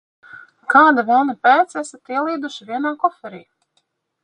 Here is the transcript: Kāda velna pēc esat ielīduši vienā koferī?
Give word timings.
Kāda 0.73 1.03
velna 1.09 1.35
pēc 1.49 1.77
esat 1.83 2.15
ielīduši 2.15 2.69
vienā 2.73 2.95
koferī? 3.07 3.41